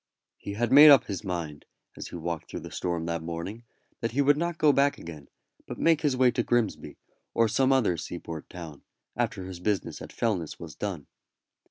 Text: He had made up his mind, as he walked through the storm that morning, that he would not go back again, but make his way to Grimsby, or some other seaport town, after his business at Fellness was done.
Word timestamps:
He 0.39 0.53
had 0.53 0.71
made 0.71 0.89
up 0.89 1.03
his 1.03 1.23
mind, 1.23 1.65
as 1.95 2.07
he 2.07 2.15
walked 2.15 2.49
through 2.49 2.61
the 2.61 2.71
storm 2.71 3.05
that 3.05 3.21
morning, 3.21 3.65
that 3.99 4.13
he 4.13 4.21
would 4.23 4.35
not 4.35 4.57
go 4.57 4.73
back 4.73 4.97
again, 4.97 5.27
but 5.67 5.77
make 5.77 6.01
his 6.01 6.17
way 6.17 6.31
to 6.31 6.41
Grimsby, 6.41 6.97
or 7.35 7.47
some 7.47 7.71
other 7.71 7.97
seaport 7.97 8.49
town, 8.49 8.81
after 9.15 9.43
his 9.45 9.59
business 9.59 10.01
at 10.01 10.09
Fellness 10.11 10.59
was 10.59 10.73
done. 10.73 11.05